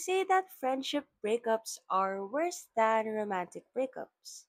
[0.00, 4.48] say that friendship breakups are worse than romantic breakups.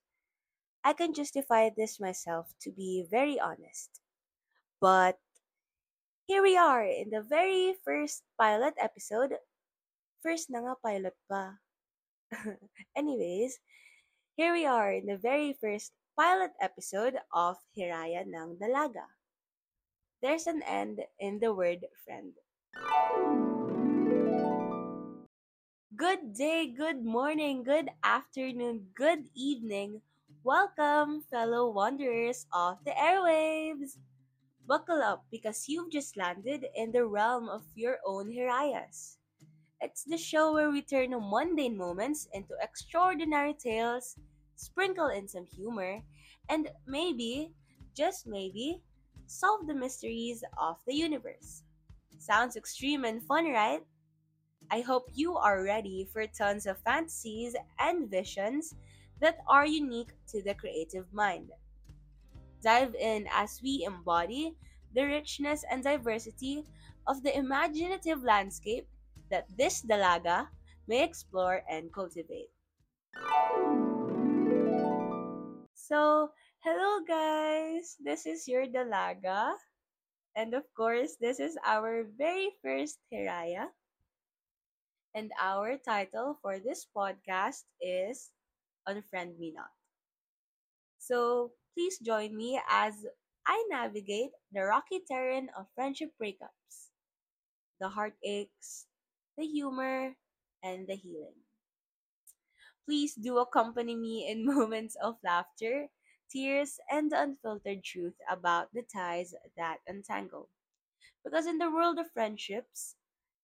[0.82, 4.00] I can justify this myself to be very honest.
[4.80, 5.20] But
[6.26, 9.36] here we are in the very first pilot episode.
[10.24, 11.60] First na nga pilot pa.
[12.98, 13.60] Anyways,
[14.34, 19.06] here we are in the very first pilot episode of Hiraya ng Dalaga.
[20.24, 22.32] There's an end in the word friend.
[25.96, 30.00] Good day, good morning, good afternoon, good evening.
[30.42, 33.98] Welcome, fellow wanderers of the airwaves.
[34.66, 39.18] Buckle up because you've just landed in the realm of your own Hirayas.
[39.82, 44.16] It's the show where we turn mundane moments into extraordinary tales,
[44.56, 46.00] sprinkle in some humor,
[46.48, 47.52] and maybe,
[47.94, 48.80] just maybe,
[49.26, 51.64] solve the mysteries of the universe.
[52.18, 53.82] Sounds extreme and fun, right?
[54.70, 58.74] I hope you are ready for tons of fantasies and visions
[59.20, 61.50] that are unique to the creative mind.
[62.62, 64.54] Dive in as we embody
[64.94, 66.64] the richness and diversity
[67.06, 68.86] of the imaginative landscape
[69.30, 70.48] that this dalaga
[70.86, 72.50] may explore and cultivate.
[75.74, 76.30] So,
[76.64, 77.96] hello guys!
[78.00, 79.58] This is your dalaga.
[80.36, 83.68] And of course, this is our very first Hiraya.
[85.14, 88.30] And our title for this podcast is
[88.88, 89.70] Unfriend Me Not.
[90.98, 93.04] So please join me as
[93.46, 96.88] I navigate the rocky terrain of friendship breakups,
[97.80, 98.86] the heartaches,
[99.36, 100.16] the humor,
[100.62, 101.36] and the healing.
[102.86, 105.88] Please do accompany me in moments of laughter,
[106.30, 110.48] tears, and unfiltered truth about the ties that untangle.
[111.24, 112.96] Because in the world of friendships,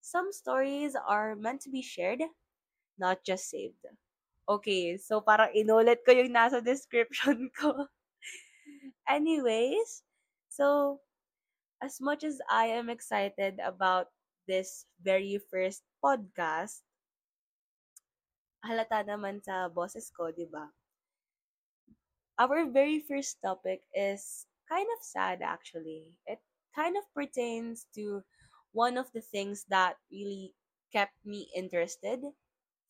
[0.08, 2.24] some stories are meant to be shared,
[2.96, 3.84] not just saved.
[4.48, 7.92] Okay, so parang inulit ko yung nasa description ko.
[9.04, 10.00] Anyways,
[10.48, 11.00] so
[11.84, 14.08] as much as I am excited about
[14.48, 16.80] this very first podcast,
[18.64, 20.72] halata naman sa boses ko, di ba?
[22.40, 26.16] Our very first topic is kind of sad actually.
[26.24, 26.40] It
[26.72, 28.24] kind of pertains to
[28.78, 30.54] one of the things that really
[30.94, 32.22] kept me interested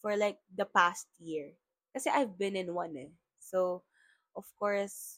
[0.04, 1.56] for like the past year.
[1.96, 3.08] Kasi I've been in one eh.
[3.40, 3.80] So,
[4.36, 5.16] of course,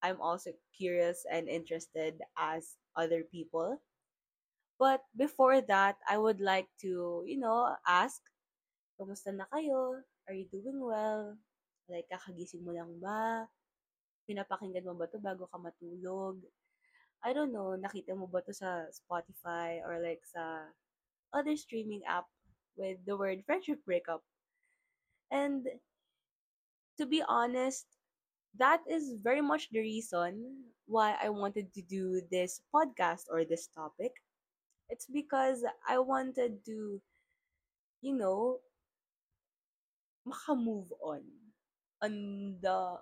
[0.00, 3.84] I'm also curious and interested as other people.
[4.80, 8.18] But before that, I would like to, you know, ask,
[8.98, 10.00] kumusta na kayo?
[10.26, 11.36] Are you doing well?
[11.86, 13.46] Like, kakagising mo lang ba?
[14.26, 16.40] Pinapakinggan mo ba to bago ka matulog?
[17.24, 20.66] I don't know, nakita mo ba to sa Spotify or like sa
[21.32, 22.26] other streaming app
[22.76, 24.22] with the word friendship breakup?
[25.30, 25.66] And
[26.98, 27.86] to be honest,
[28.58, 33.68] that is very much the reason why I wanted to do this podcast or this
[33.68, 34.12] topic.
[34.90, 37.00] It's because I wanted to,
[38.02, 38.60] you know,
[40.26, 41.22] maka-move on
[42.02, 42.12] on
[42.60, 42.98] the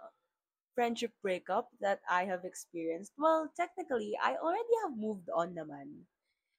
[0.74, 3.12] friendship breakup that I have experienced.
[3.18, 6.06] Well, technically, I already have moved on naman.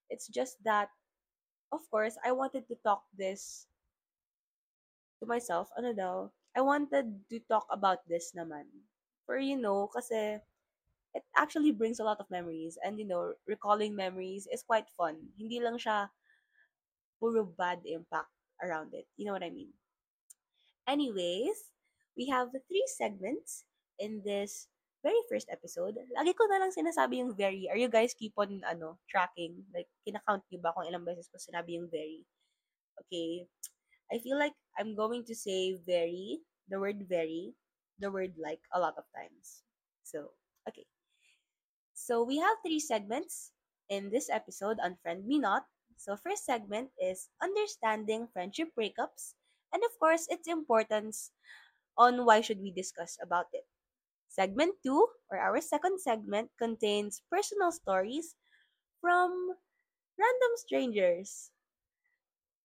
[0.10, 0.90] It's just that,
[1.72, 3.68] of course, I wanted to talk this
[5.20, 5.70] to myself.
[5.78, 6.30] Ano daw?
[6.56, 8.68] I wanted to talk about this naman.
[9.26, 10.44] For, you know, kasi
[11.14, 12.78] it actually brings a lot of memories.
[12.84, 15.16] And, you know, recalling memories is quite fun.
[15.40, 16.12] Hindi lang siya
[17.20, 19.08] puro bad impact around it.
[19.16, 19.72] You know what I mean?
[20.88, 21.72] Anyways,
[22.18, 23.64] we have three segments
[24.02, 24.66] in this
[25.06, 25.98] very first episode.
[26.18, 27.70] Lagi ko na lang sinasabi yung very.
[27.70, 29.62] Are you guys keep on ano, tracking?
[29.74, 32.26] Like, kinakount niyo ba kung ilang beses ko sinabi yung very?
[33.06, 33.46] Okay.
[34.14, 37.54] I feel like I'm going to say very, the word very,
[37.98, 39.64] the word like a lot of times.
[40.04, 40.34] So,
[40.68, 40.86] okay.
[41.94, 43.54] So, we have three segments
[43.90, 45.66] in this episode Unfriend Me Not.
[45.98, 49.38] So, first segment is understanding friendship breakups
[49.72, 51.32] and of course its importance
[51.98, 53.66] on why should we discuss about it.
[54.32, 58.34] Segment 2 or our second segment contains personal stories
[59.02, 59.56] from
[60.18, 61.52] random strangers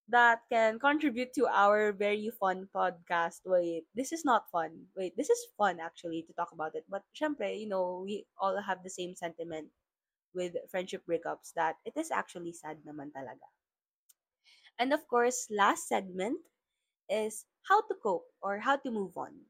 [0.09, 3.43] that can contribute to our very fun podcast.
[3.45, 4.87] Wait, this is not fun.
[4.97, 6.85] Wait, this is fun actually to talk about it.
[6.89, 9.69] But syempre, you know, we all have the same sentiment
[10.35, 13.49] with friendship breakups that it is actually sad naman talaga.
[14.79, 16.41] And of course, last segment
[17.09, 19.47] is how to cope or how to move on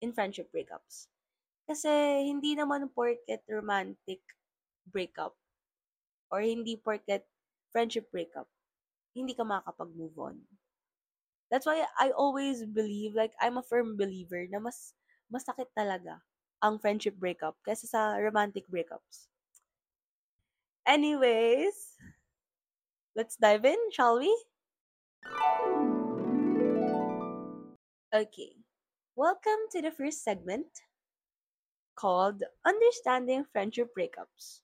[0.00, 1.10] in friendship breakups.
[1.68, 1.88] Kasi
[2.24, 4.24] hindi naman porket romantic
[4.88, 5.36] breakup
[6.32, 7.24] or hindi porket
[7.72, 8.48] friendship breakup,
[9.12, 10.36] hindi ka makakapag-move on.
[11.48, 14.92] That's why I always believe, like, I'm a firm believer na mas
[15.32, 16.20] masakit talaga
[16.60, 19.32] ang friendship breakup kaysa sa romantic breakups.
[20.84, 21.96] Anyways,
[23.16, 24.32] let's dive in, shall we?
[28.12, 28.57] Okay.
[29.18, 30.70] Welcome to the first segment
[31.98, 34.62] called Understanding Friendship Breakups.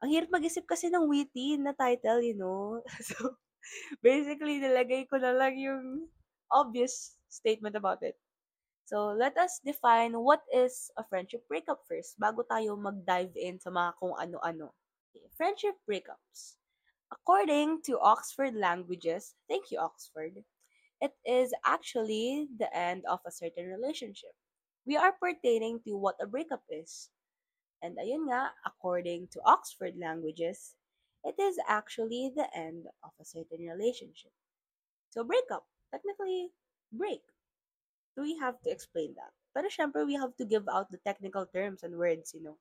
[0.00, 2.80] Ang hirap mag-isip kasi ng witty na title, you know?
[3.12, 3.36] So,
[4.00, 6.08] basically, nilagay ko na lang yung
[6.48, 8.16] obvious statement about it.
[8.88, 13.68] So, let us define what is a friendship breakup first bago tayo mag-dive in sa
[13.68, 14.72] mga kung ano-ano.
[15.36, 16.56] Friendship breakups.
[17.12, 20.40] According to Oxford Languages, thank you Oxford,
[21.00, 24.32] it is actually the end of a certain relationship.
[24.86, 27.10] We are pertaining to what a breakup is.
[27.82, 30.76] And ayun nga, according to Oxford Languages,
[31.24, 34.32] it is actually the end of a certain relationship.
[35.10, 36.52] So breakup, technically
[36.92, 37.22] break.
[38.14, 39.32] So we have to explain that.
[39.56, 42.58] Pero syempre, we have to give out the technical terms and words, you know.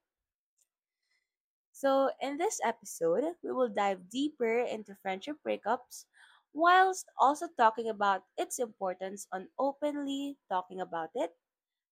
[1.71, 6.05] So in this episode, we will dive deeper into friendship breakups
[6.53, 11.35] whilst also talking about its importance on openly talking about it.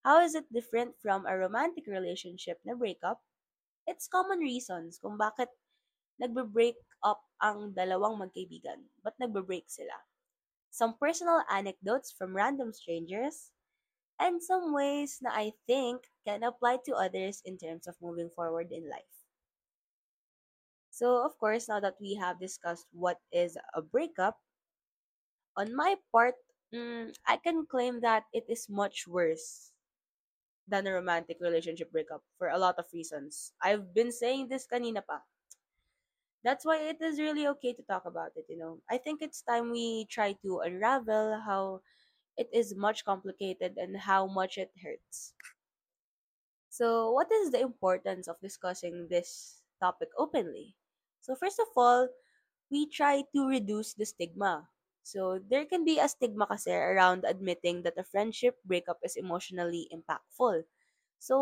[0.06, 3.22] How is it different from a romantic relationship na breakup?
[3.88, 5.50] It's common reasons kung bakit
[6.20, 8.90] nagbe-break up ang dalawang magkaibigan.
[9.04, 9.98] Ba't nagbe-break sila?
[10.72, 13.52] Some personal anecdotes from random strangers,
[14.20, 18.72] and some ways na I think can apply to others in terms of moving forward
[18.72, 19.26] in life.
[20.90, 24.42] So, of course, now that we have discussed what is a breakup,
[25.58, 26.36] on my part,
[26.74, 29.72] mm, I can claim that it is much worse
[30.68, 33.54] than a romantic relationship breakup for a lot of reasons.
[33.62, 35.24] I've been saying this kanina pa.
[36.44, 38.80] That's why it is really okay to talk about it, you know.
[38.90, 41.82] I think it's time we try to unravel how
[42.38, 45.34] it is much complicated and how much it hurts.
[46.70, 50.76] So, what is the importance of discussing this topic openly?
[51.22, 52.08] So, first of all,
[52.70, 54.70] we try to reduce the stigma.
[55.12, 55.22] So,
[55.52, 60.58] there can be a stigma kasi around admitting that a friendship breakup is emotionally impactful.
[61.28, 61.36] So,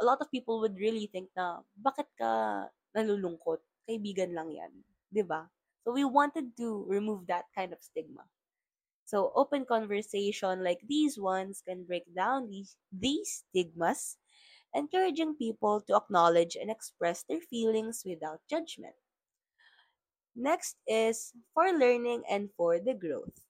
[0.00, 1.46] a lot of people would really think na,
[1.86, 2.32] bakit ka
[2.96, 3.60] nalulungkot?
[3.88, 4.72] Kaibigan lang yan.
[5.32, 5.42] ba?
[5.84, 8.24] So, we wanted to remove that kind of stigma.
[9.04, 14.18] So, open conversation like these ones can break down these, these stigmas,
[14.74, 18.94] encouraging people to acknowledge and express their feelings without judgment.
[20.38, 23.42] Next is for learning and for the growth.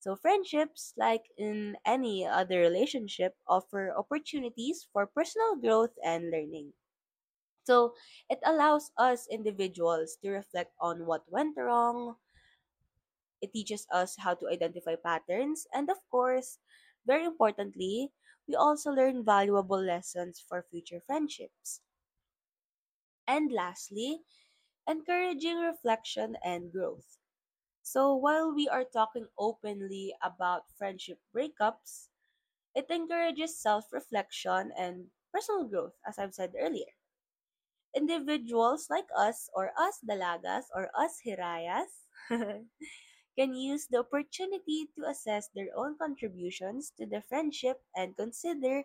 [0.00, 6.74] So, friendships, like in any other relationship, offer opportunities for personal growth and learning.
[7.64, 7.94] So,
[8.30, 12.16] it allows us individuals to reflect on what went wrong,
[13.40, 16.58] it teaches us how to identify patterns, and of course,
[17.06, 18.12] very importantly,
[18.46, 21.80] we also learn valuable lessons for future friendships.
[23.28, 24.24] And lastly,
[24.88, 27.18] encouraging reflection and growth.
[27.82, 32.08] So, while we are talking openly about friendship breakups,
[32.74, 36.92] it encourages self reflection and personal growth, as I've said earlier.
[37.96, 42.06] Individuals like us, or us dalagas, or us hirayas,
[43.38, 48.84] can use the opportunity to assess their own contributions to the friendship and consider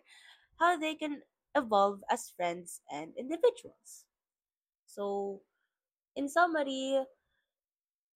[0.60, 1.22] how they can
[1.54, 4.06] evolve as friends and individuals.
[4.86, 5.42] So,
[6.16, 7.04] in summary,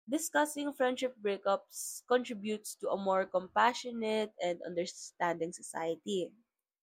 [0.09, 6.33] discussing friendship breakups contributes to a more compassionate and understanding society,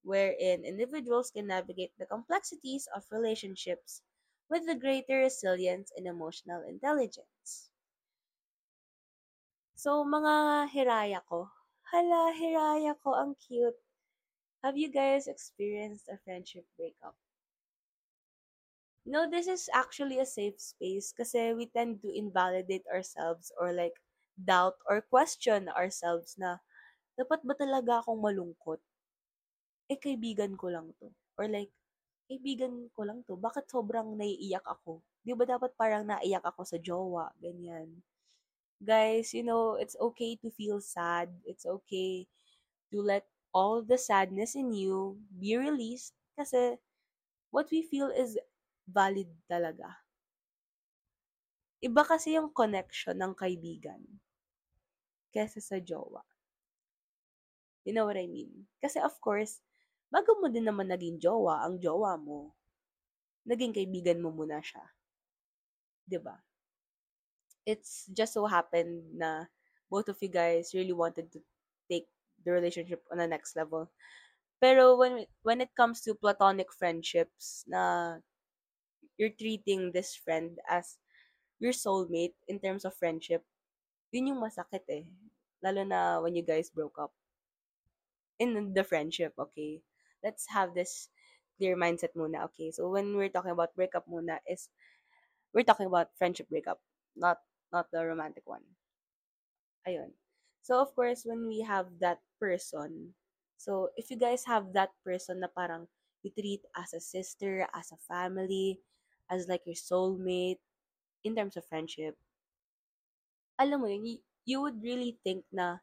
[0.04, 4.02] wherein individuals can navigate the complexities of relationships
[4.48, 7.70] with a greater resilience and emotional intelligence.
[9.82, 10.34] So, mga
[10.74, 11.38] hiraya ko,
[11.90, 13.76] hala, hiraya ko, ang cute.
[14.64, 17.16] Have you guys experienced a friendship breakup?
[19.04, 23.98] No, this is actually a safe space kasi we tend to invalidate ourselves or like
[24.38, 26.62] doubt or question ourselves na
[27.18, 28.78] dapat ba talaga akong malungkot?
[29.90, 31.10] Eh, kaibigan ko lang to.
[31.34, 31.74] Or like,
[32.30, 33.34] kaibigan ko lang to.
[33.34, 35.02] Bakit sobrang naiiyak ako?
[35.26, 37.30] Di ba dapat parang naiyak ako sa jowa?
[37.42, 37.90] Ganyan.
[38.82, 41.30] Guys, you know, it's okay to feel sad.
[41.46, 42.26] It's okay
[42.90, 46.80] to let all the sadness in you be released kasi
[47.52, 48.40] what we feel is
[48.92, 49.88] valid talaga.
[51.82, 54.04] Iba kasi yung connection ng kaibigan
[55.32, 56.22] kesa sa jowa.
[57.82, 58.68] You know what I mean?
[58.78, 59.58] Kasi of course,
[60.12, 62.54] bago mo din naman naging jowa ang jowa mo,
[63.48, 64.84] naging kaibigan mo muna siya.
[66.22, 66.36] ba?
[67.66, 69.48] It's just so happened na
[69.90, 71.40] both of you guys really wanted to
[71.90, 72.06] take
[72.44, 73.90] the relationship on the next level.
[74.62, 78.18] Pero when when it comes to platonic friendships na
[79.22, 80.98] you're treating this friend as
[81.62, 83.46] your soulmate in terms of friendship,
[84.10, 85.06] yun yung masakit eh.
[85.62, 87.14] Lalo na when you guys broke up.
[88.42, 89.78] In the friendship, okay?
[90.26, 91.06] Let's have this
[91.54, 92.74] clear mindset muna, okay?
[92.74, 94.66] So when we're talking about breakup muna is
[95.54, 96.82] we're talking about friendship breakup,
[97.14, 97.38] not
[97.70, 98.66] not the romantic one.
[99.86, 100.18] Ayun.
[100.66, 103.14] So of course, when we have that person,
[103.54, 105.86] so if you guys have that person na parang
[106.26, 108.82] you treat as a sister, as a family,
[109.32, 110.60] as like your soulmate
[111.24, 112.20] in terms of friendship,
[113.56, 115.80] alam mo yun, you would really think na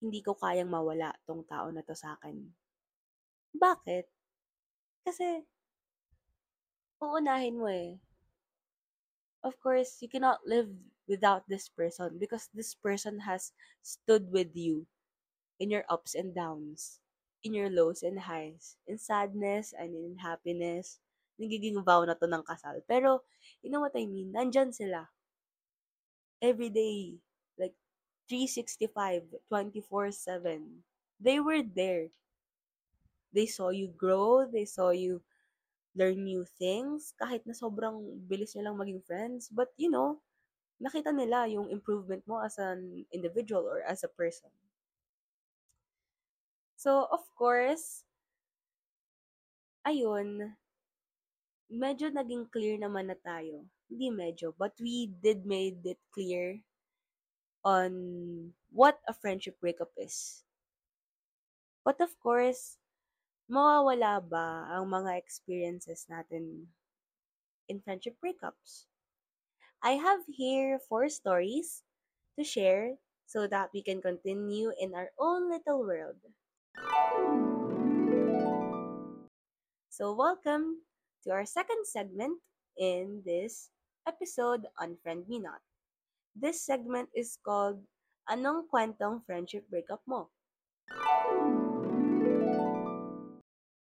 [0.00, 2.48] hindi ko kayang mawala tong tao na to sa akin.
[3.52, 4.08] Bakit?
[5.04, 5.44] Kasi
[7.04, 8.00] uunahin mo eh.
[9.44, 10.68] Of course, you cannot live
[11.08, 14.86] without this person because this person has stood with you
[15.60, 17.00] in your ups and downs,
[17.44, 21.00] in your lows and highs, in sadness and in happiness.
[21.40, 22.84] Nagiging vow na to ng kasal.
[22.84, 23.24] Pero,
[23.64, 24.36] you know what I mean?
[24.36, 25.08] Nandyan sila.
[26.44, 27.16] Every day.
[27.56, 27.72] Like,
[28.28, 30.84] 365, 24-7.
[31.16, 32.12] They were there.
[33.32, 34.44] They saw you grow.
[34.44, 35.24] They saw you
[35.96, 37.16] learn new things.
[37.16, 39.48] Kahit na sobrang bilis nyo lang maging friends.
[39.48, 40.20] But, you know,
[40.80, 44.50] nakita nila yung improvement mo as an individual or as a person.
[46.80, 48.08] So, of course,
[49.84, 50.56] ayun,
[51.70, 53.62] medyo naging clear naman na tayo.
[53.86, 56.58] Hindi medyo, but we did made it clear
[57.62, 57.90] on
[58.74, 60.42] what a friendship breakup is.
[61.86, 62.76] But of course,
[63.46, 66.74] mawawala ba ang mga experiences natin
[67.70, 68.90] in friendship breakups?
[69.80, 71.86] I have here four stories
[72.36, 76.18] to share so that we can continue in our own little world.
[79.88, 80.84] So, welcome
[81.24, 82.40] to our second segment
[82.80, 83.68] in this
[84.08, 85.60] episode Unfriend Me Not.
[86.32, 87.76] This segment is called
[88.30, 90.32] Anong Kwentong Friendship Breakup Mo?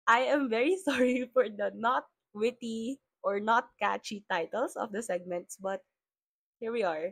[0.06, 5.58] I am very sorry for the not witty or not catchy titles of the segments,
[5.58, 5.82] but
[6.60, 7.10] here we are.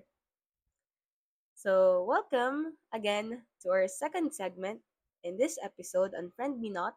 [1.59, 4.78] So, welcome again to our second segment
[5.25, 6.94] in this episode Unfriend Me Not,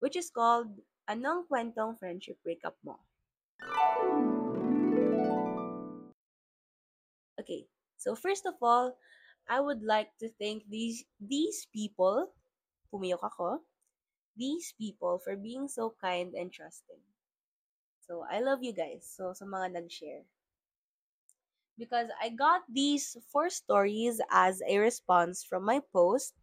[0.00, 0.68] which is called
[1.08, 3.00] Anong Kwentong Friendship Breakup Mo?
[7.40, 7.64] Okay,
[7.96, 8.92] so first of all,
[9.48, 12.28] I would like to thank these these people,
[12.92, 13.64] pumiyok ako,
[14.36, 17.00] these people for being so kind and trusting.
[18.04, 19.08] So, I love you guys.
[19.08, 20.28] So, sa mga nag-share.
[21.80, 26.36] Because I got these four stories as a response from my post,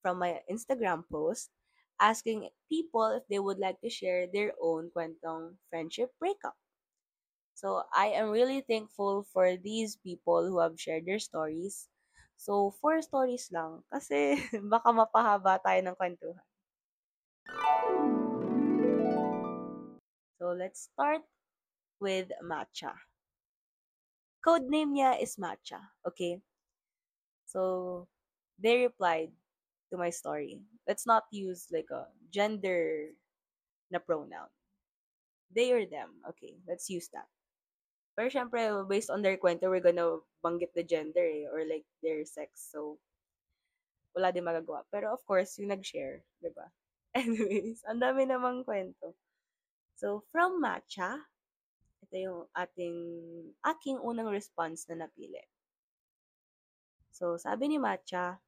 [0.00, 1.52] from my Instagram post,
[2.00, 6.56] asking people if they would like to share their own kwentong friendship breakup.
[7.54, 11.90] So, I am really thankful for these people who have shared their stories.
[12.38, 13.84] So, four stories lang.
[13.92, 14.40] Kasi
[14.72, 16.40] baka mapahaba tayo ng kwentuhan.
[20.38, 21.22] So, let's start
[22.00, 22.94] with Matcha.
[24.44, 26.42] Code name niya is Matcha, okay?
[27.46, 28.06] So,
[28.58, 29.32] they replied
[29.90, 30.60] to my story.
[30.86, 33.12] Let's not use like a gender
[33.90, 34.52] na pronoun.
[35.54, 36.20] They or them.
[36.34, 37.28] Okay, let's use that.
[38.18, 42.26] Pero syempre, based on their kwento, we're gonna banggit the gender eh, or like their
[42.26, 42.50] sex.
[42.74, 42.98] So,
[44.12, 44.82] wala din magagawa.
[44.90, 46.66] Pero of course, yung nag-share, di ba?
[47.18, 49.14] Anyways, ang dami namang kwento.
[49.94, 51.14] So, from Matcha,
[52.02, 52.98] ito yung ating,
[53.62, 55.42] aking unang response na napili.
[57.14, 58.38] So, sabi ni Matcha,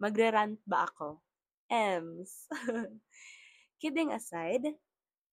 [0.00, 1.20] magre-rant ba ako?
[1.70, 2.48] Ems.
[3.80, 4.66] Kidding aside,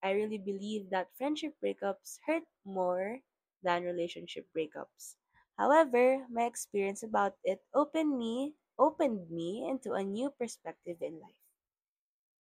[0.04, 3.22] I really believe that friendship breakups hurt more
[3.64, 5.18] than relationship breakups.
[5.58, 11.42] However, my experience about it opened me opened me into a new perspective in life.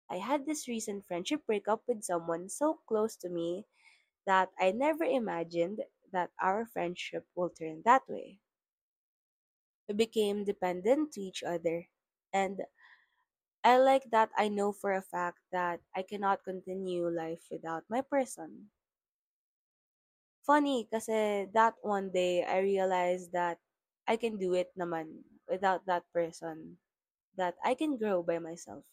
[0.10, 3.68] I had this recent friendship breakup with someone so close to me
[4.26, 8.40] that I never imagined that our friendship will turn that way.
[9.90, 11.90] We became dependent to each other,
[12.34, 12.62] and
[13.64, 18.02] I like that I know for a fact that I cannot continue life without my
[18.02, 18.72] person.
[20.48, 23.60] Funny kasi that one day I realized that
[24.10, 26.80] I can do it naman without that person,
[27.38, 28.86] that I can grow by myself.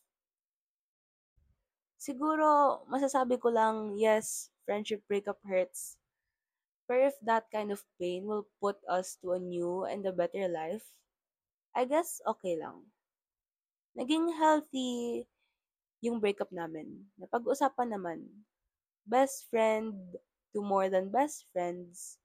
[2.07, 2.49] Siguro
[2.93, 3.77] masasabi ko lang,
[4.07, 4.27] yes,
[4.65, 5.99] friendship breakup hurts,
[6.89, 10.49] But if that kind of pain will put us to a new and a better
[10.49, 10.95] life,
[11.75, 12.94] I guess okay lang.
[13.95, 15.25] Naging healthy
[16.03, 17.07] yung breakup namin.
[17.17, 18.27] Napag-usapan naman.
[19.07, 19.95] Best friend
[20.53, 22.19] to more than best friends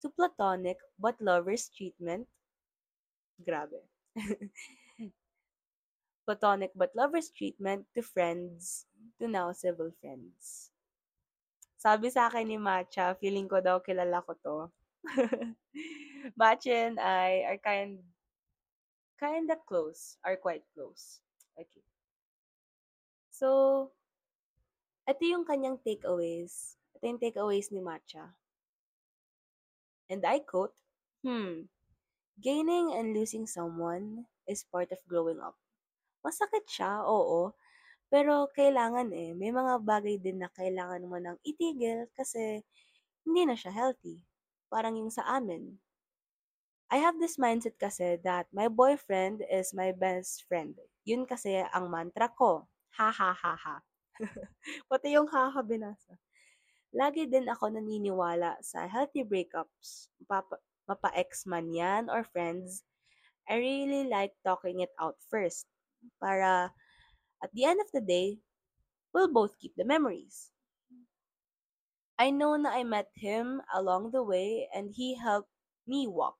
[0.00, 2.26] to platonic but lovers treatment.
[3.40, 3.80] Grabe.
[6.30, 8.86] platonic but lovers treatment to friends
[9.18, 10.70] to now civil friends.
[11.80, 14.56] Sabi sa akin ni Matcha, feeling ko daw kilala ko to.
[16.40, 18.04] Matcha and I are kind
[19.20, 21.20] kinda close, are quite close.
[21.60, 21.84] Okay.
[23.30, 23.92] So,
[25.10, 26.80] ito yung kanyang takeaways.
[26.96, 28.32] Ito yung takeaways ni Matcha.
[30.10, 30.74] And I quote,
[31.22, 31.68] Hmm,
[32.40, 35.56] gaining and losing someone is part of growing up.
[36.26, 37.52] Masakit siya, oo.
[38.12, 42.64] Pero kailangan eh, may mga bagay din na kailangan mo nang itigil kasi
[43.24, 44.24] hindi na siya healthy.
[44.72, 45.78] Parang yung sa amin.
[46.90, 50.74] I have this mindset kasi that my boyfriend is my best friend.
[51.06, 52.66] Yun kasi ang mantra ko.
[52.98, 53.76] Ha ha ha ha.
[54.90, 56.18] Pati yung ha ha binasa.
[56.90, 60.10] Lagi din ako naniniwala sa healthy breakups.
[60.26, 60.58] Mapa,
[60.90, 62.82] mapa-ex man yan or friends.
[63.46, 65.70] I really like talking it out first.
[66.18, 66.74] Para
[67.38, 68.42] at the end of the day,
[69.14, 70.50] we'll both keep the memories.
[72.18, 75.54] I know na I met him along the way and he helped
[75.86, 76.39] me walk.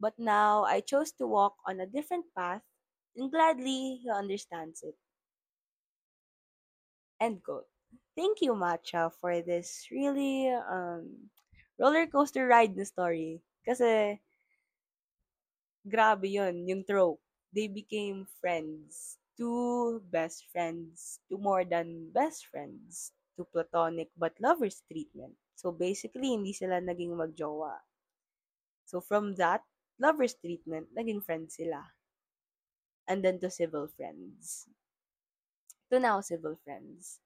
[0.00, 2.62] But now I chose to walk on a different path
[3.16, 4.96] and gladly he understands it.
[7.20, 7.66] End quote.
[8.16, 11.30] Thank you, Matcha, for this really um,
[11.78, 13.40] roller coaster ride na story.
[13.64, 14.20] Kasi,
[15.84, 17.20] grabe yun, yung trope.
[17.52, 19.16] They became friends.
[19.36, 21.20] Two best friends.
[21.28, 23.12] Two more than best friends.
[23.36, 25.36] To platonic but lovers treatment.
[25.56, 27.76] So, basically, hindi sila naging magjowa.
[28.88, 29.60] So, from that,
[29.96, 31.80] lovers treatment, naging friends sila.
[33.06, 34.66] And then to civil friends.
[35.92, 37.20] To now civil friends.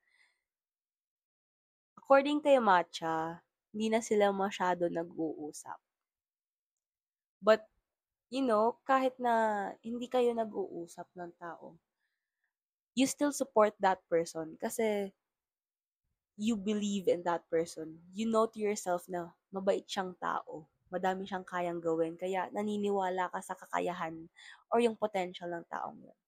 [1.97, 5.79] According kay Matcha, hindi na sila masyado nag-uusap.
[7.41, 7.65] But,
[8.29, 11.81] you know, kahit na hindi kayo nag-uusap ng tao,
[12.99, 15.15] you still support that person kasi
[16.41, 18.01] you believe in that person.
[18.13, 20.67] You know to yourself na mabait siyang tao.
[20.91, 22.19] Madami siyang kayang gawin.
[22.19, 24.27] Kaya naniniwala ka sa kakayahan
[24.75, 26.19] or yung potential ng taong yun.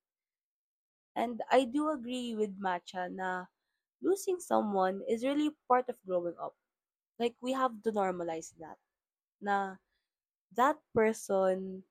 [1.13, 3.51] And I do agree with Matcha na
[4.01, 6.57] losing someone is really part of growing up.
[7.21, 8.81] Like, we have to normalize that.
[9.43, 9.77] Na
[10.57, 11.85] that person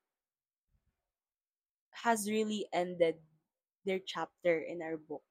[2.02, 3.22] has really ended
[3.86, 5.24] their chapter in our book.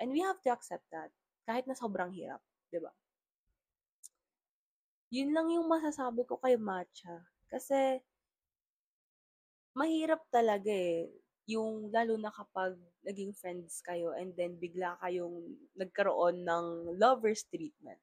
[0.00, 1.14] And we have to accept that.
[1.46, 2.42] Kahit na sobrang hirap.
[2.70, 2.90] di ba?
[5.14, 7.22] Yun lang yung masasabi ko kay Matcha.
[7.46, 8.02] Kasi,
[9.78, 11.06] mahirap talaga eh.
[11.46, 12.74] Yung, lalo na kapag
[13.06, 16.66] naging friends kayo and then bigla kayong nagkaroon ng
[16.98, 18.02] lover's treatment.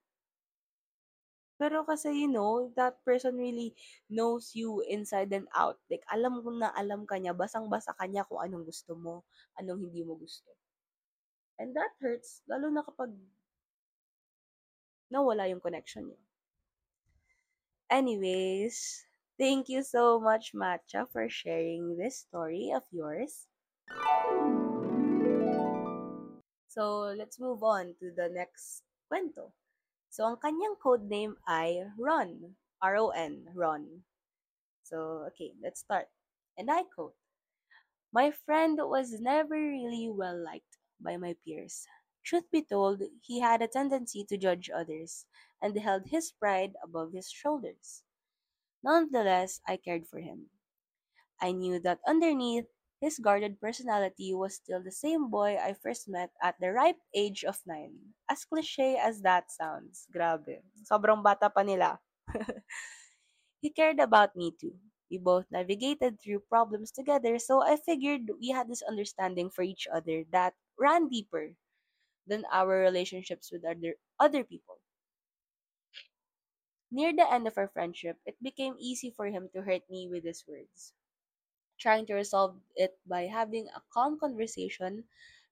[1.62, 3.78] Pero kasi, you know, that person really
[4.10, 5.78] knows you inside and out.
[5.90, 9.22] Like, alam ko na alam ka niya, basang-basa ka niya kung anong gusto mo,
[9.62, 10.50] anong hindi mo gusto.
[11.60, 13.14] And that hurts, lalo na kapag
[15.12, 16.20] nawala yung connection niyo.
[17.94, 19.06] Anyways,
[19.38, 23.46] thank you so much, Matcha, for sharing this story of yours.
[26.74, 29.54] So, let's move on to the next kwento.
[30.10, 32.58] So, ang kanyang code name ay Ron.
[32.82, 33.86] R-O-N, Ron.
[34.82, 36.10] So, okay, let's start.
[36.58, 37.14] And I quote,
[38.10, 41.86] My friend was never really well liked by my peers.
[42.24, 45.26] Truth be told, he had a tendency to judge others
[45.62, 48.04] and held his pride above his shoulders.
[48.84, 50.50] Nonetheless, I cared for him.
[51.42, 52.66] I knew that underneath
[53.00, 57.44] his guarded personality was still the same boy I first met at the ripe age
[57.44, 58.16] of nine.
[58.30, 60.08] As cliche as that sounds.
[60.12, 60.64] Grabe.
[60.84, 62.00] Sobrang bata pa nila.
[63.62, 64.78] he cared about me too.
[65.10, 69.88] We both navigated through problems together, so I figured we had this understanding for each
[69.92, 71.56] other that ran deeper
[72.28, 74.80] than our relationships with other, other people.
[76.90, 80.24] Near the end of our friendship, it became easy for him to hurt me with
[80.24, 80.94] his words.
[81.80, 85.10] Trying to resolve it by having a calm conversation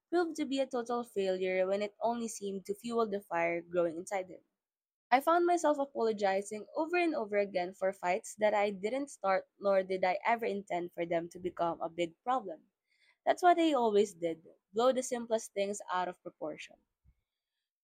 [0.09, 3.97] proved to be a total failure when it only seemed to fuel the fire growing
[3.97, 4.41] inside him.
[5.11, 9.83] I found myself apologizing over and over again for fights that I didn't start nor
[9.83, 12.61] did I ever intend for them to become a big problem.
[13.25, 16.77] That's what I always did blow the simplest things out of proportion.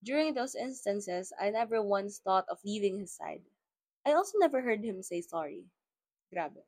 [0.02, 3.46] During those instances, I never once thought of leaving his side.
[4.04, 5.70] I also never heard him say sorry.
[6.34, 6.64] Grabe.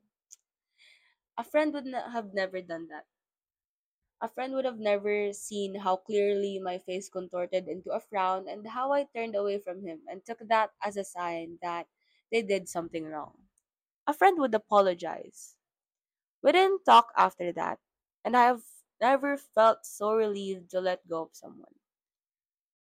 [1.40, 3.08] A friend would not have never done that.
[4.22, 8.66] A friend would have never seen how clearly my face contorted into a frown and
[8.68, 11.88] how I turned away from him and took that as a sign that
[12.32, 13.48] they did something wrong.
[14.08, 15.58] A friend would apologize.
[16.42, 17.80] We didn't talk after that,
[18.26, 18.66] and I've
[19.02, 21.76] never felt so relieved to let go of someone.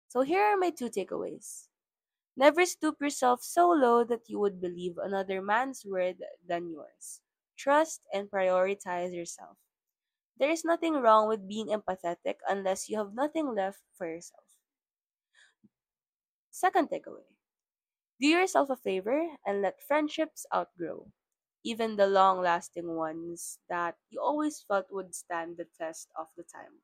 [0.08, 1.68] So here are my two takeaways.
[2.36, 7.20] Never stoop yourself so low that you would believe another man's word than yours.
[7.56, 9.58] Trust and prioritize yourself.
[10.38, 14.46] There is nothing wrong with being empathetic unless you have nothing left for yourself.
[16.50, 17.26] Second takeaway
[18.20, 21.12] do yourself a favor and let friendships outgrow,
[21.64, 26.44] even the long lasting ones that you always felt would stand the test of the
[26.44, 26.82] time.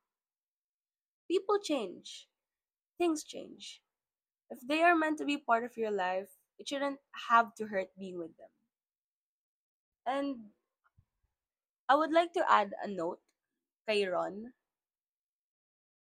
[1.28, 2.28] People change,
[2.98, 3.82] things change.
[4.50, 7.96] If they are meant to be part of your life, it shouldn't have to hurt
[7.98, 8.50] being with them.
[10.06, 10.50] And
[11.90, 13.20] I would like to add a note
[13.86, 14.54] kay Ron.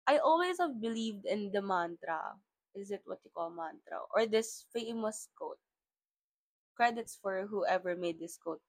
[0.07, 2.39] I always have believed in the mantra.
[2.73, 4.03] Is it what you call mantra?
[4.15, 5.59] Or this famous quote.
[6.75, 8.61] Credits for whoever made this quote.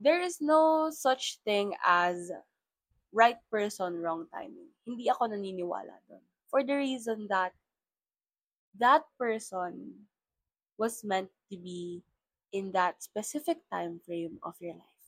[0.00, 2.30] There is no such thing as
[3.12, 4.72] right person, wrong timing.
[4.82, 6.24] Hindi ako naniniwala doon.
[6.50, 7.54] For the reason that
[8.80, 10.08] that person
[10.76, 12.02] was meant to be
[12.52, 15.06] in that specific time frame of your life.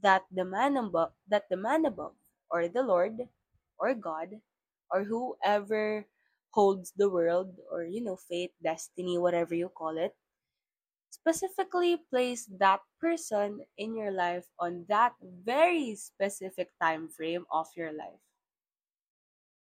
[0.00, 2.14] That the man above, that the man above,
[2.50, 3.28] or the Lord,
[3.78, 4.40] or God,
[4.90, 6.06] or whoever
[6.52, 10.14] holds the world, or you know, fate, destiny, whatever you call it,
[11.10, 15.12] specifically place that person in your life on that
[15.44, 18.20] very specific time frame of your life.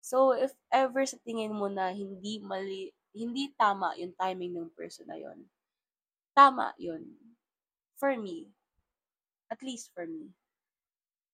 [0.03, 5.07] So, if ever sa tingin mo na hindi mali, hindi tama yung timing ng person
[5.07, 5.47] na yon,
[6.35, 7.07] tama yun.
[7.95, 8.51] For me.
[9.47, 10.35] At least for me.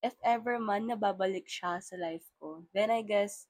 [0.06, 3.49] If ever man nababalik siya sa life ko, then I guess,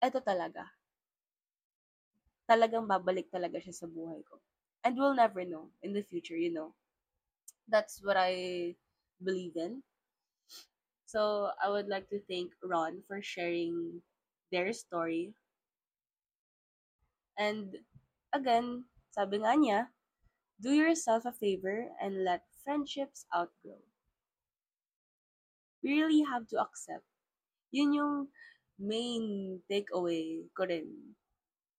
[0.00, 0.64] eto talaga.
[2.48, 4.40] Talagang babalik talaga siya sa buhay ko.
[4.82, 6.74] And we'll never know in the future, you know.
[7.68, 8.74] That's what I
[9.22, 9.82] believe in.
[11.06, 14.02] So I would like to thank Ron for sharing
[14.50, 15.34] their story.
[17.38, 17.76] And
[18.32, 19.80] again, sabi nga niya,
[20.60, 23.82] do yourself a favor and let friendships outgrow.
[25.82, 27.04] We really have to accept.
[27.72, 28.14] Yun yung
[28.80, 31.14] main takeaway ko rin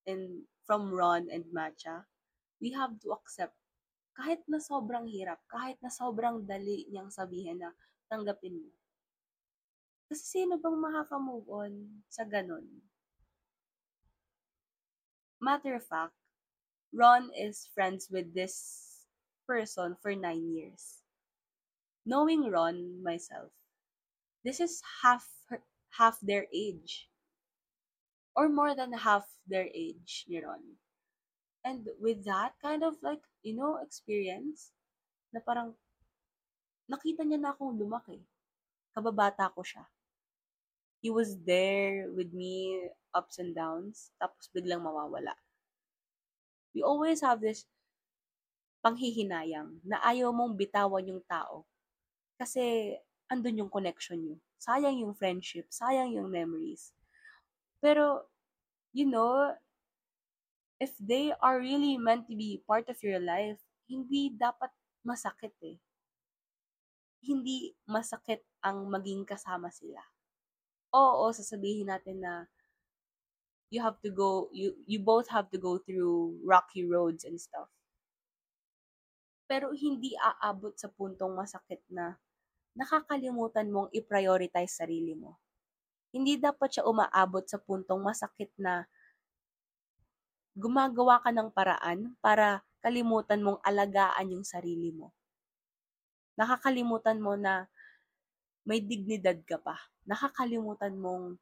[0.06, 2.06] and from Ron and Matcha.
[2.62, 3.58] We have to accept
[4.14, 7.74] kahit na sobrang hirap, kahit na sobrang dali niyang sabihin na
[8.06, 8.70] tanggapin mo.
[10.12, 11.72] Kasi sino bang makaka-move on
[12.12, 12.68] sa ganon?
[15.42, 16.14] Matter of fact,
[16.94, 19.08] Ron is friends with this
[19.48, 21.02] person for nine years.
[22.06, 23.50] Knowing Ron myself,
[24.44, 25.64] this is half her,
[25.98, 27.10] half their age.
[28.36, 30.80] Or more than half their age Ron.
[31.64, 34.72] And with that kind of like, you know, experience,
[35.32, 35.76] na parang
[36.92, 38.20] nakita niya na akong lumaki.
[38.92, 39.88] Kababata ko siya.
[41.02, 42.78] He was there with me,
[43.16, 45.34] ups and downs, tapos biglang mawawala.
[46.76, 47.66] We always have this
[48.86, 51.66] panghihinayang na ayaw mong bitawan yung tao
[52.38, 52.96] kasi
[53.30, 54.38] andun yung connection nyo.
[54.62, 56.94] Sayang yung friendship, sayang yung memories.
[57.82, 58.30] Pero,
[58.94, 59.58] you know,
[60.78, 63.58] if they are really meant to be part of your life,
[63.90, 64.70] hindi dapat
[65.02, 65.82] masakit eh.
[67.26, 70.02] Hindi masakit ang maging kasama sila.
[70.94, 72.46] Oo, sasabihin natin na
[73.72, 77.72] you have to go you you both have to go through rocky roads and stuff.
[79.48, 82.20] Pero hindi aabot sa puntong masakit na
[82.76, 85.40] nakakalimutan mong i-prioritize sarili mo.
[86.12, 88.88] Hindi dapat siya umaabot sa puntong masakit na
[90.56, 95.16] gumagawa ka ng paraan para kalimutan mong alagaan yung sarili mo.
[96.36, 97.68] Nakakalimutan mo na
[98.68, 99.80] may dignidad ka pa.
[100.04, 101.40] Nakakalimutan mong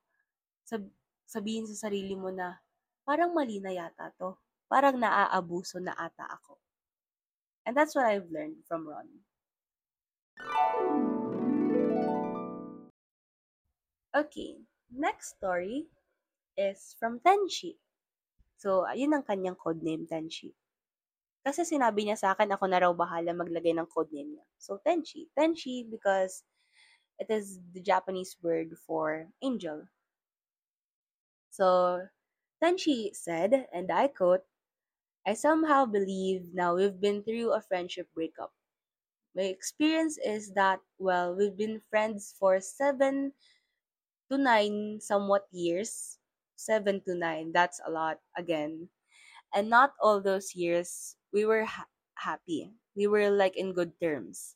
[0.66, 0.94] sab-
[1.26, 2.62] sabihin sa sarili mo na
[3.06, 4.38] parang mali na yata to.
[4.70, 6.62] Parang naaabuso na ata ako.
[7.66, 9.29] And that's what I've learned from Ron.
[14.10, 14.58] Okay,
[14.92, 15.86] next story
[16.58, 17.78] is from Tenchi.
[18.60, 20.52] So, ayun ang kanyang codename, Tenchi.
[21.46, 24.46] Kasi sinabi niya sa akin, ako na raw bahala maglagay ng codename niya.
[24.60, 25.32] So, Tenchi.
[25.38, 26.44] Tenchi because
[27.16, 29.88] it is the Japanese word for angel.
[31.54, 32.04] So,
[32.60, 34.44] then she said, and I quote,
[35.24, 38.52] I somehow believe now we've been through a friendship breakup.
[39.36, 43.34] My experience is that, well, we've been friends for seven
[44.32, 46.20] to nine somewhat years.
[46.56, 48.90] Seven to nine, that's a lot again.
[49.54, 52.74] And not all those years we were ha- happy.
[52.96, 54.56] We were like in good terms.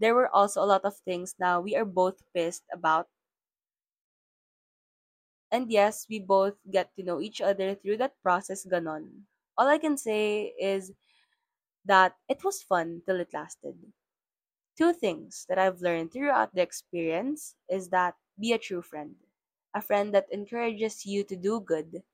[0.00, 3.08] There were also a lot of things now we are both pissed about.
[5.50, 9.24] And yes, we both get to know each other through that process ganon.
[9.58, 10.92] All I can say is
[11.84, 13.92] that it was fun till it lasted.
[14.78, 19.18] Two things that I've learned throughout the experience is that be a true friend.
[19.74, 22.06] A friend that encourages you to do good.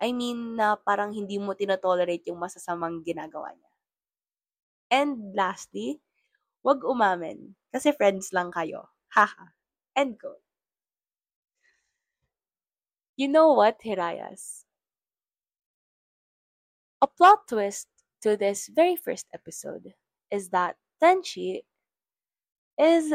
[0.00, 3.72] I mean na parang hindi mo tinotolerate yung masasamang ginagawa niya.
[4.88, 6.00] And lastly,
[6.64, 8.88] wag umamin kasi friends lang kayo.
[9.12, 9.52] Haha.
[9.92, 10.40] End quote.
[13.20, 14.64] You know what, Hirayas?
[17.04, 17.92] A plot twist
[18.24, 19.92] to this very first episode
[20.32, 21.64] is that Tenchi
[22.78, 23.12] is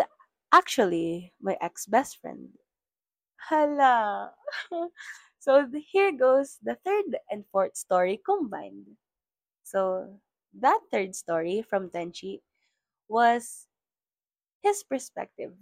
[0.54, 2.50] actually my ex-best friend.
[3.50, 4.32] Hala.
[5.39, 8.88] so here goes the third and fourth story combined.
[9.63, 10.19] So
[10.60, 12.41] that third story from Tenchi
[13.10, 13.67] was
[14.63, 15.54] his perspective.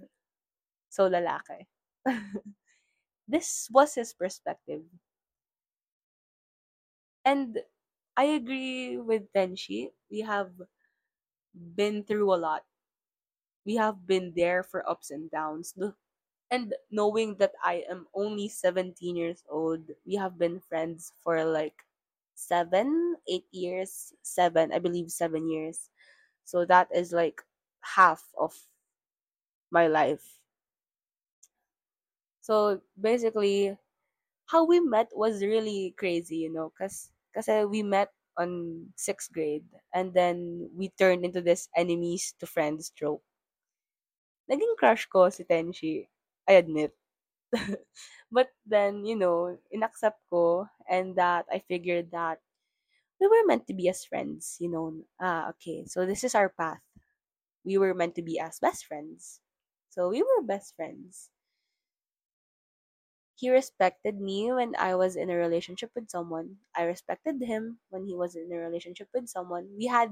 [0.90, 1.68] So lalaki.
[3.28, 4.82] this was his perspective.
[7.26, 7.60] And
[8.16, 9.92] I agree with Tenchi.
[10.10, 10.52] We have
[11.56, 12.66] been through a lot.
[13.66, 15.76] We have been there for ups and downs.
[16.52, 21.86] And knowing that I am only 17 years old, we have been friends for like
[22.36, 25.90] seven, eight years, seven, I believe seven years.
[26.46, 27.44] So that is like
[27.82, 28.56] half of
[29.72, 30.40] my life.
[32.42, 33.78] So basically,
[34.48, 39.66] how we met was really crazy, you know, cause, cause we met on sixth grade
[39.94, 43.24] and then we turned into this enemies to friends trope.
[44.50, 45.94] Naging crush ko si Tenchi,
[46.50, 46.92] I admit.
[48.38, 52.40] but then, you know, inaccept ko and that I figured that
[53.20, 54.88] we were meant to be as friends, you know.
[55.20, 55.86] Ah, okay.
[55.88, 56.82] So this is our path.
[57.66, 59.42] We were meant to be as best friends.
[59.90, 61.30] So we were best friends.
[63.36, 66.58] He respected me when I was in a relationship with someone.
[66.76, 69.70] I respected him when he was in a relationship with someone.
[69.78, 70.12] We had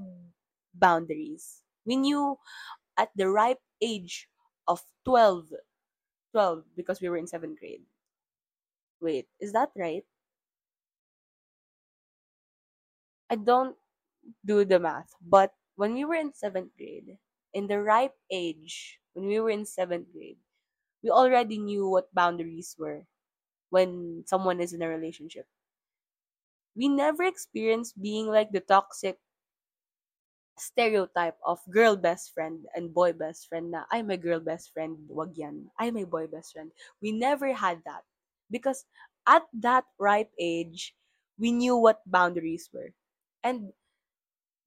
[0.73, 1.63] boundaries.
[1.85, 2.37] We knew
[2.97, 4.29] at the ripe age
[4.67, 5.53] of 12,
[6.31, 7.85] 12 because we were in 7th grade.
[8.99, 10.03] Wait, is that right?
[13.29, 13.77] I don't
[14.45, 17.19] do the math, but when we were in 7th grade,
[17.53, 20.39] in the ripe age, when we were in 7th grade,
[21.03, 23.07] we already knew what boundaries were
[23.73, 25.47] when someone is in a relationship.
[26.75, 29.17] We never experienced being like the toxic
[30.57, 34.97] stereotype of girl best friend and boy best friend na I'm a girl best friend
[35.09, 35.73] wag yan.
[35.81, 36.69] I'm a boy best friend
[37.01, 38.05] we never had that
[38.53, 38.85] because
[39.25, 40.93] at that ripe age
[41.41, 42.93] we knew what boundaries were
[43.43, 43.73] and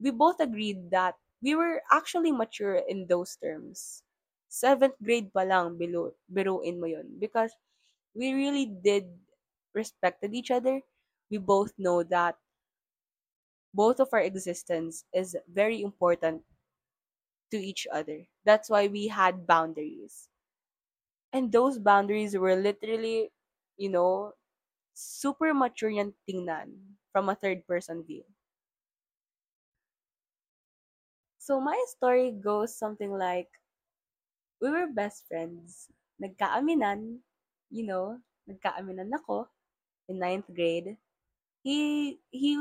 [0.00, 4.02] we both agreed that we were actually mature in those terms
[4.48, 7.54] seventh grade pa lang bilo, biruin mo yun because
[8.16, 9.07] we really did
[9.74, 10.81] respected each other
[11.31, 12.37] we both know that
[13.72, 16.42] both of our existence is very important
[17.50, 18.29] to each other.
[18.44, 20.29] That's why we had boundaries.
[21.33, 23.31] And those boundaries were literally,
[23.76, 24.35] you know,
[24.94, 28.24] super mature yan tingnan from a third person view.
[31.38, 33.48] So my story goes something like,
[34.61, 35.88] we were best friends.
[36.20, 37.20] Nagkaaminan,
[37.70, 39.48] you know, nagkaaminan ako
[40.09, 40.96] in ninth grade.
[41.62, 42.57] He he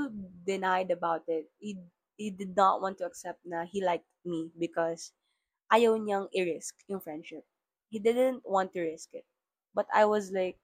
[0.46, 1.50] denied about it.
[1.60, 1.78] He
[2.18, 5.14] he did not want to accept na he liked me because
[5.74, 7.46] ayaw niyang i-risk yung friendship.
[7.92, 9.26] He didn't want to risk it.
[9.76, 10.58] But I was like,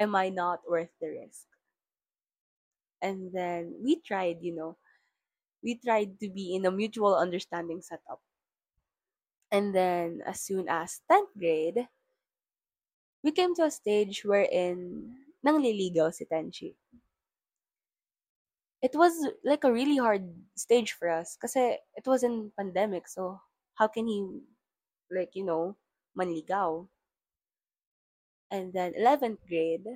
[0.00, 1.46] am I not worth the risk?
[3.02, 4.78] And then we tried, you know,
[5.62, 8.20] we tried to be in a mutual understanding setup.
[9.52, 11.86] And then as soon as 10th grade,
[13.22, 15.12] we came to a stage wherein
[15.44, 16.74] nangliligaw si Tenchi.
[18.80, 19.12] It was
[19.44, 20.24] like a really hard
[20.56, 23.08] stage for us kasi it was in pandemic.
[23.08, 23.40] So
[23.76, 24.40] how can he
[25.12, 25.76] like, you know,
[26.16, 26.88] manligaw?
[28.50, 29.86] And then 11th grade,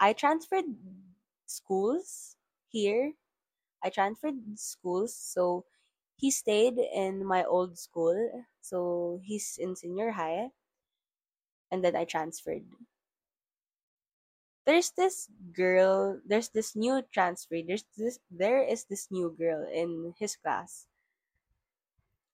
[0.00, 0.72] I transferred
[1.46, 2.36] schools
[2.68, 3.12] here.
[3.84, 5.14] I transferred schools.
[5.14, 5.64] So
[6.16, 8.16] he stayed in my old school.
[8.62, 10.50] So he's in senior high.
[11.70, 12.64] And then I transferred.
[14.68, 20.12] there's this girl, there's this new transfer, there's this there is this new girl in
[20.20, 20.86] his class.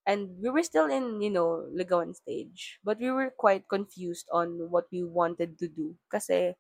[0.07, 2.79] And we were still in, you know, ligawan stage.
[2.85, 5.97] But we were quite confused on what we wanted to do.
[6.11, 6.57] Kasi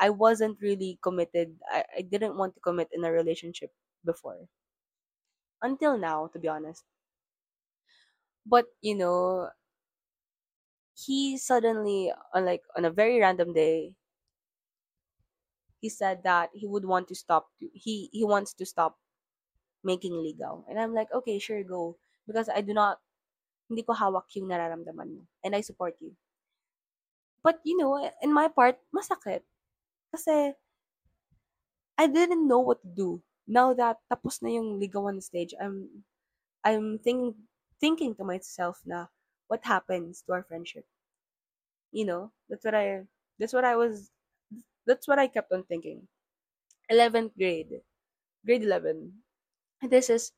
[0.00, 1.54] I wasn't really committed.
[1.70, 3.70] I, I didn't want to commit in a relationship
[4.04, 4.48] before.
[5.62, 6.82] Until now, to be honest.
[8.44, 9.50] But, you know,
[10.98, 13.94] he suddenly, on like on a very random day,
[15.80, 17.48] he said that he would want to stop.
[17.60, 18.98] He he wants to stop
[19.84, 21.96] making legal And I'm like, okay, sure, go.
[22.26, 22.98] Because I do not,
[23.70, 25.22] hindi ko hawak yung nararamdaman mo.
[25.44, 26.12] And I support you.
[27.42, 29.46] But, you know, in my part, masakit.
[30.12, 30.52] Kasi,
[31.96, 33.22] I didn't know what to do.
[33.48, 36.04] Now that tapos na yung ligawan stage, I'm,
[36.64, 37.36] I'm think,
[37.80, 39.08] thinking to myself na,
[39.48, 40.86] what happens to our friendship?
[41.92, 43.02] You know, that's what I,
[43.38, 44.10] that's what I was,
[44.86, 46.08] that's what I kept on thinking.
[46.90, 47.82] 11th grade,
[48.46, 49.12] grade 11.
[49.82, 50.32] This is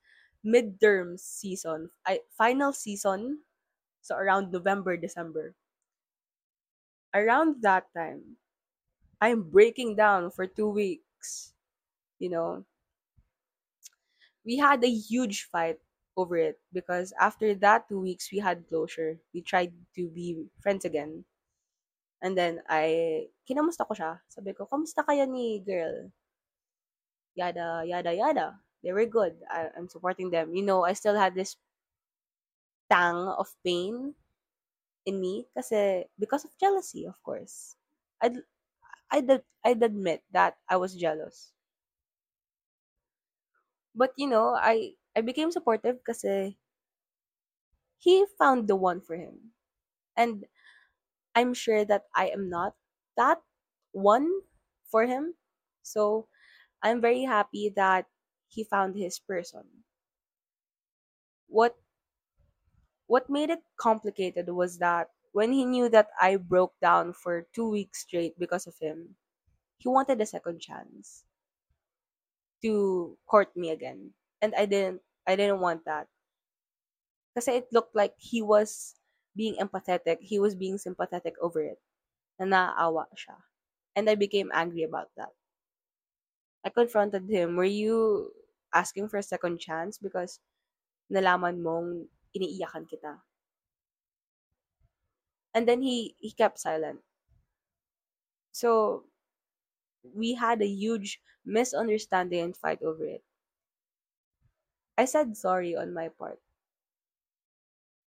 [0.46, 3.40] midterm season, I, final season,
[4.02, 5.54] so around November, December.
[7.14, 8.36] Around that time,
[9.20, 11.54] I'm breaking down for two weeks.
[12.18, 12.66] You know,
[14.44, 15.78] we had a huge fight
[16.20, 19.18] over it because after that two weeks, we had closure.
[19.34, 21.24] We tried to be friends again.
[22.22, 24.20] And then I, kinamusta ko siya.
[24.28, 26.12] Sabi ko, kamusta kaya ni girl?
[27.34, 28.60] Yada, yada, yada.
[28.82, 29.36] They were good.
[29.50, 30.54] I, I'm supporting them.
[30.54, 31.56] You know, I still had this
[32.90, 34.14] tang of pain
[35.06, 37.76] in me kasi because of jealousy, of course.
[38.22, 38.36] I'd,
[39.12, 41.52] I'd, I'd admit that I was jealous.
[43.94, 46.58] But, you know, I, I became supportive kasi
[47.98, 49.52] he found the one for him.
[50.16, 50.46] And
[51.34, 52.76] I'm sure that I am not
[53.16, 53.42] that
[53.92, 54.42] one
[54.90, 55.36] for him.
[55.82, 56.28] So
[56.82, 58.06] I'm very happy that
[58.48, 59.84] he found his person.
[61.48, 61.76] What
[63.06, 67.68] what made it complicated was that when he knew that I broke down for two
[67.68, 69.16] weeks straight because of him,
[69.78, 71.24] he wanted a second chance
[72.62, 74.14] to court me again.
[74.42, 76.08] And I didn't I didn't want that.
[77.34, 78.94] Kasi it looked like he was
[79.34, 80.18] being empathetic.
[80.20, 81.80] He was being sympathetic over it.
[82.38, 83.38] Na naaawa siya.
[83.96, 85.34] And I became angry about that.
[86.64, 88.32] I confronted him, were you
[88.72, 90.40] asking for a second chance because
[91.12, 93.22] nalaman mong iniiyakan kita?
[95.54, 97.02] And then he, he kept silent.
[98.52, 99.06] So,
[100.14, 103.24] we had a huge misunderstanding and fight over it.
[105.00, 106.38] I said sorry on my part.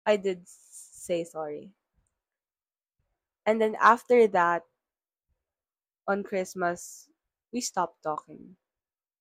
[0.06, 1.72] I did say sorry.
[3.48, 4.64] And then after that,
[6.08, 7.10] on Christmas,
[7.52, 8.56] we stopped talking.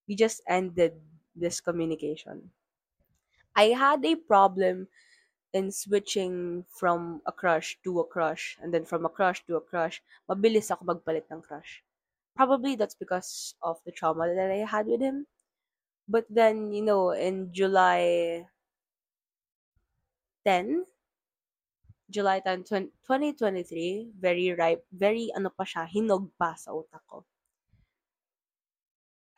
[0.09, 0.95] We just ended
[1.37, 2.51] this communication.
[3.57, 4.89] I had a problem
[5.53, 9.61] in switching from a crush to a crush and then from a crush to a
[9.61, 10.03] crush.
[10.29, 11.83] Mabilis ako magpalit ng crush.
[12.37, 15.27] Probably that's because of the trauma that I had with him.
[16.09, 18.47] But then, you know, in July
[20.45, 20.85] 10,
[22.11, 22.65] July 10,
[23.07, 27.25] 2023, very ripe, very ano pa siya, hinog pa sa utak ko.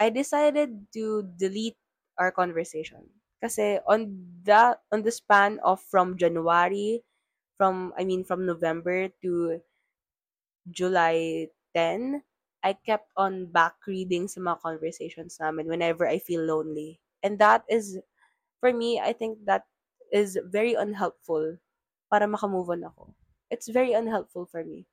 [0.00, 1.78] I decided to delete
[2.18, 3.06] our conversation.
[3.38, 4.10] Kasi on
[4.42, 7.04] the on the span of from January,
[7.60, 9.60] from I mean from November to
[10.66, 12.24] July 10,
[12.64, 16.98] I kept on back reading sa mga conversations namin whenever I feel lonely.
[17.22, 18.00] And that is,
[18.60, 19.68] for me, I think that
[20.12, 21.60] is very unhelpful
[22.10, 23.12] para makamove on ako.
[23.52, 24.88] It's very unhelpful for me.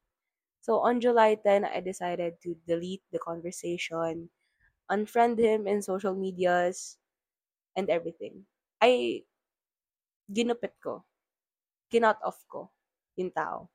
[0.62, 4.30] So on July 10, I decided to delete the conversation,
[4.92, 6.98] unfriend him in social medias,
[7.76, 8.46] and everything.
[8.82, 9.24] I
[10.32, 11.04] ginupit ko.
[11.92, 12.72] Kinot off ko
[13.18, 13.70] yung tao.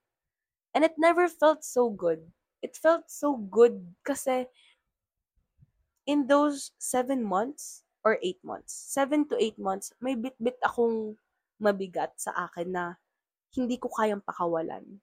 [0.75, 2.21] And it never felt so good.
[2.67, 4.51] It felt so good kasi
[6.03, 11.15] in those seven months or eight months, seven to eight months, may bit-bit akong
[11.63, 12.85] mabigat sa akin na
[13.55, 14.99] hindi ko kayang pakawalan.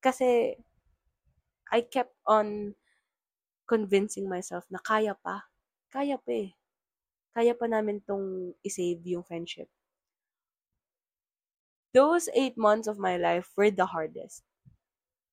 [0.00, 0.56] Kasi
[1.68, 2.72] I kept on
[3.68, 5.48] convincing myself na kaya pa.
[5.92, 6.56] Kaya pa eh.
[7.36, 9.68] Kaya pa namin tong isave yung friendship.
[11.92, 14.40] Those eight months of my life were the hardest.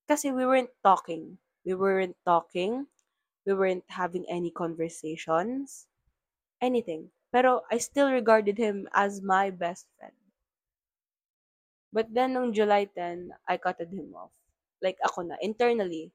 [0.08, 1.40] Kasi we weren't talking.
[1.64, 2.86] We weren't talking.
[3.46, 5.86] We weren't having any conversations.
[6.60, 7.10] Anything.
[7.32, 10.14] Pero I still regarded him as my best friend.
[11.92, 14.32] But then, nung July 10, I cutted him off.
[14.80, 15.36] Like, ako na.
[15.44, 16.10] Internally,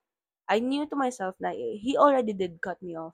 [0.49, 3.13] I knew to myself na he already did cut me off.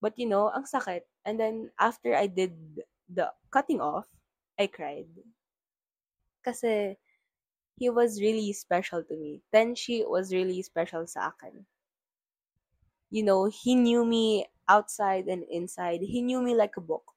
[0.00, 1.02] But you know, ang sakit.
[1.26, 2.54] And then after I did
[3.10, 4.06] the cutting off,
[4.54, 5.10] I cried.
[6.42, 6.96] Kasi
[7.78, 9.40] he was really special to me.
[9.52, 11.64] Then she was really special sa akin.
[13.10, 16.00] You know, he knew me outside and inside.
[16.02, 17.14] He knew me like a book.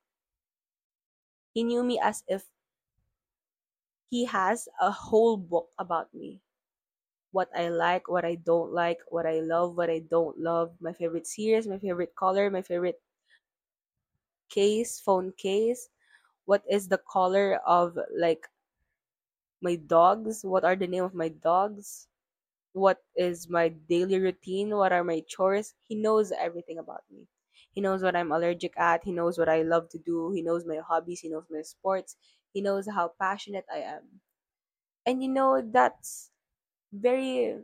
[1.53, 2.45] He knew me as if
[4.09, 6.41] he has a whole book about me.
[7.31, 10.93] What I like, what I don't like, what I love, what I don't love, my
[10.93, 13.01] favorite series, my favorite color, my favorite
[14.49, 15.89] case, phone case,
[16.45, 18.47] what is the color of like
[19.61, 22.07] my dogs, what are the name of my dogs,
[22.73, 25.75] what is my daily routine, what are my chores.
[25.87, 27.27] He knows everything about me.
[27.71, 30.65] He knows what I'm allergic at, he knows what I love to do, he knows
[30.65, 32.17] my hobbies, he knows my sports,
[32.53, 34.21] he knows how passionate I am.
[35.05, 36.31] And you know that's
[36.93, 37.57] very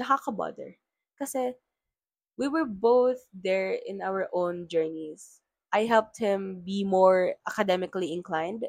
[0.00, 0.78] nakakabother.
[1.18, 1.54] Kasi
[2.38, 5.40] we were both there in our own journeys.
[5.72, 8.66] I helped him be more academically inclined.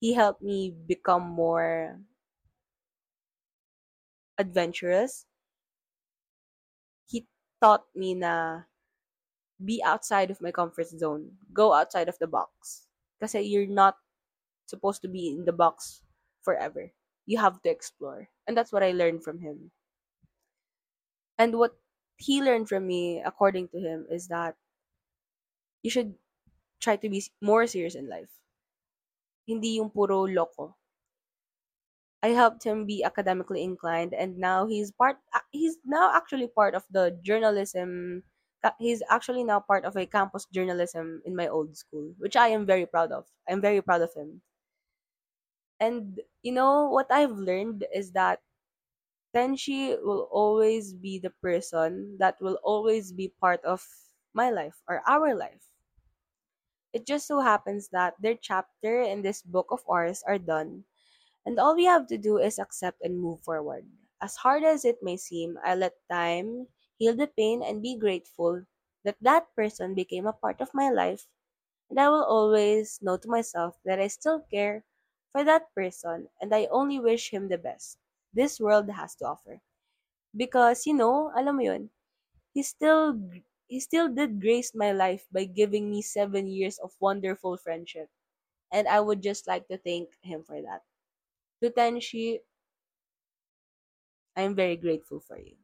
[0.00, 2.00] He helped me become more
[4.38, 5.26] adventurous.
[7.06, 7.26] He
[7.60, 8.64] taught me na
[9.62, 11.38] be outside of my comfort zone.
[11.52, 12.88] Go outside of the box.
[13.20, 13.98] Kasi you're not
[14.66, 16.02] supposed to be in the box
[16.42, 16.92] forever.
[17.26, 18.30] You have to explore.
[18.46, 19.72] And that's what I learned from him.
[21.38, 21.78] And what
[22.18, 24.58] he learned from me, according to him, is that
[25.82, 26.18] you should
[26.80, 28.30] try to be more serious in life.
[29.48, 30.64] Hindi yung puro loko.
[32.22, 36.74] I helped him be academically inclined and now he's part uh, he's now actually part
[36.74, 38.22] of the journalism
[38.78, 42.66] he's actually now part of a campus journalism in my old school, which I am
[42.66, 43.26] very proud of.
[43.48, 44.42] I'm very proud of him.
[45.80, 48.42] And you know what I've learned is that
[49.34, 53.86] Tenshi will always be the person that will always be part of
[54.34, 55.70] my life or our life.
[56.96, 60.86] It just so happens that their chapter in this book of ours are done,
[61.46, 63.86] and all we have to do is accept and move forward.
[64.20, 66.68] As hard as it may seem, I let time
[66.98, 68.64] heal the pain and be grateful
[69.04, 71.28] that that person became a part of my life,
[71.90, 74.84] and I will always know to myself that I still care
[75.32, 77.98] for that person and I only wish him the best
[78.32, 79.60] this world has to offer.
[80.36, 81.90] Because, you know, alam mo yun,
[82.54, 83.12] he still
[83.68, 88.08] he still did grace my life by giving me seven years of wonderful friendship.
[88.72, 90.82] And I would just like to thank him for that.
[91.62, 92.38] To Tenshi,
[94.36, 95.56] I'm very grateful for you.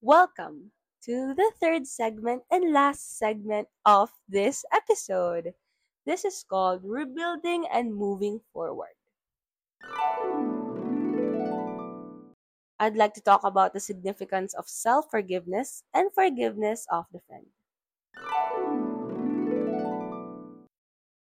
[0.00, 0.72] Welcome
[1.04, 5.54] to the third segment and last segment of this episode.
[6.04, 8.94] This is called Rebuilding and Moving Forward.
[12.78, 17.46] I'd like to talk about the significance of self forgiveness and forgiveness of the friend.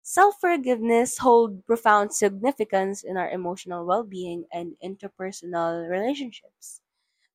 [0.04, 6.80] Self forgiveness holds profound significance in our emotional well being and interpersonal relationships.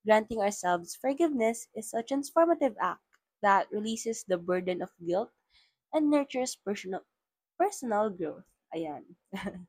[0.05, 3.03] Granting ourselves forgiveness is a transformative act
[3.41, 5.31] that releases the burden of guilt
[5.93, 7.05] and nurtures personal,
[7.57, 8.45] personal growth.
[8.75, 9.15] Ayan.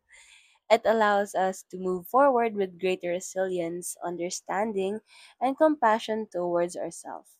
[0.70, 5.00] it allows us to move forward with greater resilience, understanding,
[5.40, 7.38] and compassion towards ourselves.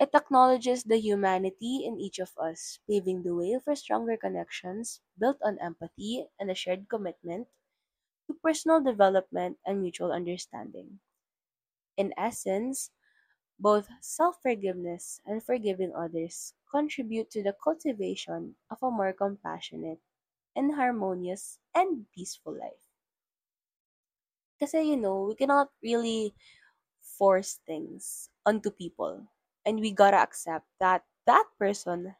[0.00, 5.40] It acknowledges the humanity in each of us, paving the way for stronger connections built
[5.42, 7.46] on empathy and a shared commitment
[8.26, 11.00] to personal development and mutual understanding.
[11.96, 12.92] In essence,
[13.58, 20.00] both self-forgiveness and forgiving others contribute to the cultivation of a more compassionate
[20.56, 22.84] and harmonious and peaceful life.
[24.60, 26.34] Kasi, you know, we cannot really
[27.00, 29.24] force things onto people.
[29.64, 32.14] And we gotta accept that that person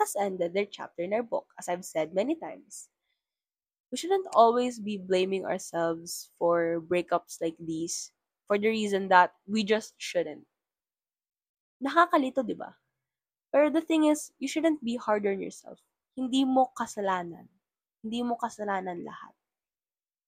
[0.00, 2.88] has ended their chapter in our book, as I've said many times.
[3.92, 8.12] We shouldn't always be blaming ourselves for breakups like these
[8.46, 10.46] for the reason that we just shouldn't.
[11.84, 12.76] Nakakalito, di ba?
[13.52, 15.80] Pero the thing is, you shouldn't be hard on yourself.
[16.16, 17.48] Hindi mo kasalanan.
[18.02, 19.34] Hindi mo kasalanan lahat.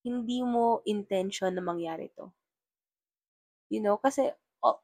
[0.05, 2.33] Hindi mo intention na mangyari to.
[3.73, 4.31] You know, kasi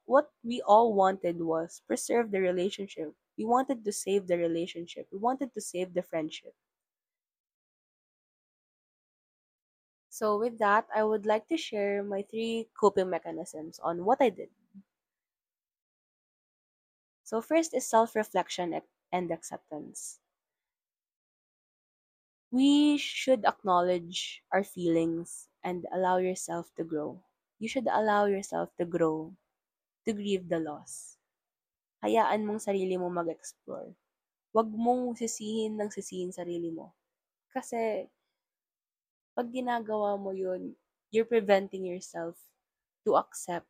[0.07, 3.15] what we all wanted was preserve the relationship.
[3.37, 5.07] We wanted to save the relationship.
[5.13, 6.55] We wanted to save the friendship.
[10.11, 14.29] So, with that, I would like to share my three coping mechanisms on what I
[14.31, 14.51] did.
[17.23, 18.83] So, first is self reflection
[19.13, 20.19] and acceptance.
[22.49, 27.21] We should acknowledge our feelings and allow yourself to grow.
[27.61, 29.37] You should allow yourself to grow,
[30.07, 31.21] to grieve the loss.
[32.01, 33.93] Hayaan mong sarili mo mag-explore.
[34.55, 36.97] Huwag mong sisihin ng sisihin sarili mo.
[37.53, 38.09] Kasi,
[39.37, 40.73] pag ginagawa mo yun,
[41.13, 42.39] you're preventing yourself
[43.05, 43.69] to accept,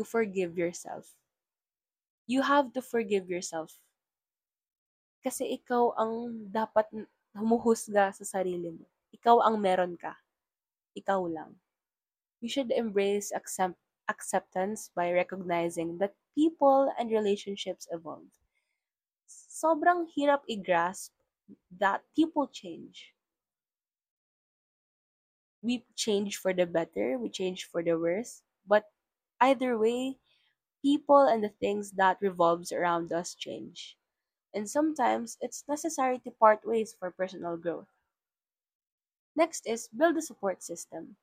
[0.00, 1.12] to forgive yourself.
[2.24, 3.76] You have to forgive yourself.
[5.20, 6.88] Kasi ikaw ang dapat
[7.34, 8.86] humuhusga sa sarili mo.
[9.14, 10.14] Ikaw ang meron ka.
[10.94, 11.58] Ikaw lang.
[12.40, 18.28] You should embrace accept acceptance by recognizing that people and relationships evolve.
[19.26, 21.16] Sobrang hirap i-grasp
[21.72, 23.16] that people change.
[25.64, 28.92] We change for the better, we change for the worse, but
[29.40, 30.20] either way,
[30.84, 33.96] people and the things that revolves around us change.
[34.54, 37.88] And sometimes it's necessary to part ways for personal growth.
[39.36, 41.18] Next is build a support system.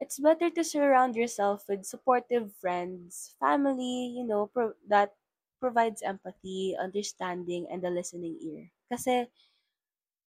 [0.00, 5.14] It's better to surround yourself with supportive friends, family, you know, pro- that
[5.60, 8.72] provides empathy, understanding, and a listening ear.
[8.90, 9.28] Kasi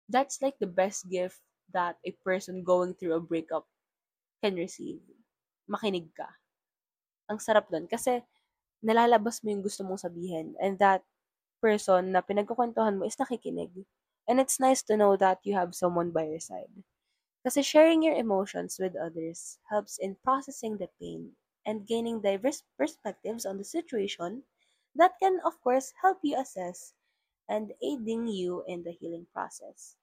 [0.08, 1.40] that's like the best gift
[1.72, 3.66] that a person going through a breakup
[4.42, 5.00] can receive.
[5.70, 6.28] Makinig ka.
[7.30, 7.86] Ang sarap dun.
[7.90, 8.22] Kasi
[8.82, 10.54] nalalabas mo yung gusto mong sabihin.
[10.62, 11.02] And that
[11.62, 13.72] person na pinagkukwentuhan mo is nakikinig.
[14.28, 16.72] And it's nice to know that you have someone by your side.
[17.44, 21.36] Kasi sharing your emotions with others helps in processing the pain
[21.66, 24.44] and gaining diverse perspectives on the situation
[24.94, 26.94] that can, of course, help you assess
[27.48, 29.96] and aiding you in the healing process.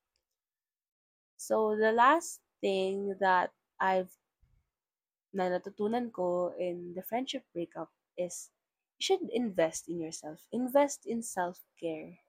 [1.38, 4.16] So, the last thing that I've
[5.38, 8.49] na natutunan ko in the friendship breakup is
[9.00, 10.43] you should invest in yourself.
[10.52, 12.20] Invest in self-care.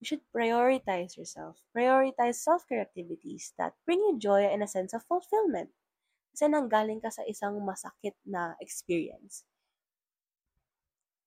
[0.00, 1.60] You should prioritize yourself.
[1.76, 5.70] Prioritize self-care activities that bring you joy and a sense of fulfillment.
[6.32, 9.44] Kasi nanggaling ka sa isang masakit na experience.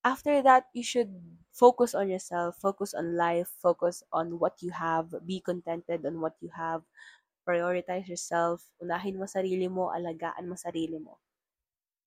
[0.01, 1.11] After that, you should
[1.51, 6.33] focus on yourself, focus on life, focus on what you have, be contented on what
[6.39, 6.81] you have,
[7.45, 11.19] prioritize yourself, unahin mo sarili mo, alagaan mo sarili mo.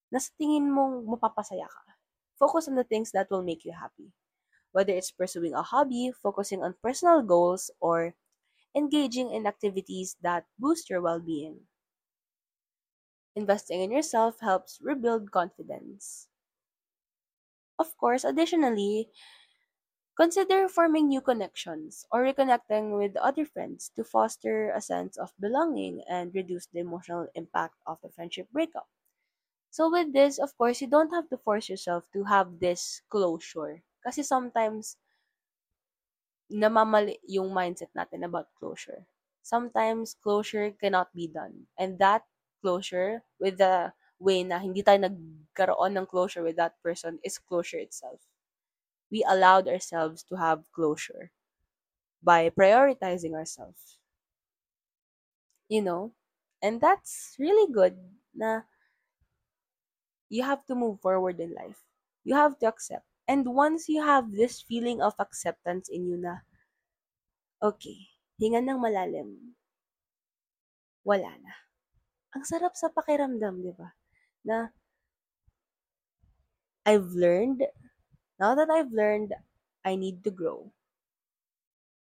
[0.09, 1.92] Nasa tingin mong mapapasaya ka.
[2.43, 4.13] Focus on the things that will make you happy.
[4.73, 8.15] Whether it's pursuing a hobby, focusing on personal goals, or
[8.75, 11.69] engaging in activities that boost your well-being.
[13.35, 16.31] Investing in yourself helps rebuild confidence.
[17.79, 19.11] Of course, additionally,
[20.17, 26.03] consider forming new connections or reconnecting with other friends to foster a sense of belonging
[26.09, 28.89] and reduce the emotional impact of the friendship breakup.
[29.73, 33.83] So with this, of course, you don't have to force yourself to have this closure.
[34.05, 34.99] Kasi sometimes,
[36.63, 39.03] namamali yung mindset natin about closure.
[39.43, 41.67] Sometimes, closure cannot be done.
[41.81, 42.23] And that
[42.63, 43.77] closure, with the
[44.27, 48.21] way na hindi tayo nagkaroon ng closure with that person, is closure itself.
[49.13, 51.33] We allowed ourselves to have closure
[52.23, 53.99] by prioritizing ourselves.
[55.69, 56.13] You know?
[56.63, 57.99] And that's really good
[58.35, 58.63] na
[60.33, 61.85] you have to move forward in life.
[62.25, 63.05] You have to accept.
[63.29, 66.41] And once you have this feeling of acceptance in you na,
[67.61, 68.09] okay,
[68.41, 69.53] hinga ng malalim,
[71.05, 71.55] wala na.
[72.33, 73.93] Ang sarap sa pakiramdam, di ba?
[74.49, 74.73] Na,
[76.89, 77.69] I've learned,
[78.41, 79.37] now that I've learned,
[79.85, 80.73] I need to grow.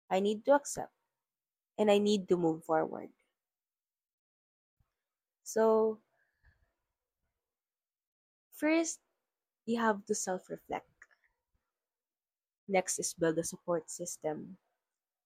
[0.06, 0.94] I need to accept.
[1.82, 3.10] And I need to move forward.
[5.42, 5.98] So,
[8.60, 9.00] first,
[9.64, 10.92] you have to self-reflect.
[12.68, 14.60] Next is build a support system.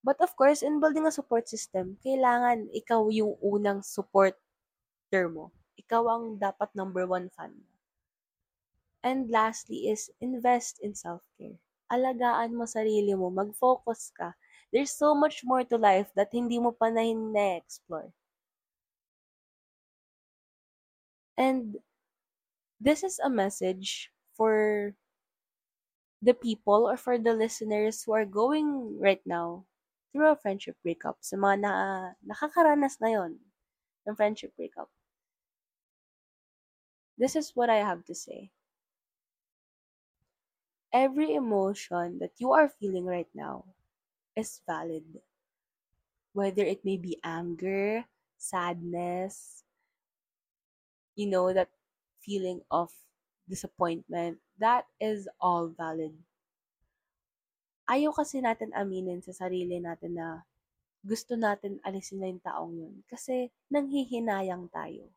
[0.03, 5.49] But of course, in building a support system, kailangan ikaw yung unang supporter mo.
[5.79, 7.55] Ikaw ang dapat number one fan.
[9.03, 11.59] And lastly is invest in self-care.
[11.91, 14.35] Alagaan mo sarili mo, mag-focus ka.
[14.71, 17.03] There's so much more to life that hindi mo pa na
[17.59, 18.11] explore
[21.37, 21.77] And
[22.83, 24.91] this is a message for
[26.21, 29.63] the people or for the listeners who are going right now
[30.11, 31.73] through a friendship breakup, sa mga na,
[32.27, 33.39] nakakaranas na yon
[34.03, 34.91] ng friendship breakup.
[37.15, 38.51] This is what I have to say.
[40.91, 43.65] Every emotion that you are feeling right now
[44.35, 45.07] is valid.
[46.33, 48.05] Whether it may be anger,
[48.37, 49.63] sadness,
[51.15, 51.69] you know, that
[52.23, 52.89] feeling of
[53.45, 56.15] disappointment, that is all valid.
[57.83, 60.47] Ayaw kasi natin aminin sa sarili natin na
[61.03, 62.95] gusto natin alisin na yung taong yun.
[63.11, 65.11] Kasi nanghihinayang tayo.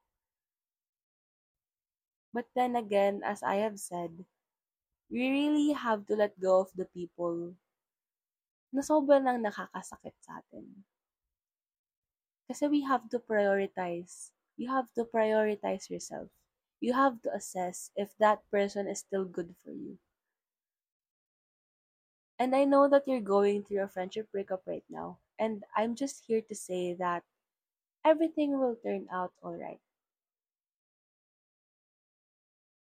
[2.34, 4.26] But then again, as I have said,
[5.06, 7.54] we really have to let go of the people
[8.74, 10.84] na sobrang nang nakakasakit sa atin.
[12.50, 14.34] Kasi we have to prioritize.
[14.58, 16.28] You have to prioritize yourself.
[16.80, 19.98] You have to assess if that person is still good for you.
[22.38, 25.18] And I know that you're going through a friendship breakup right now.
[25.38, 27.24] And I'm just here to say that
[28.04, 29.80] everything will turn out alright.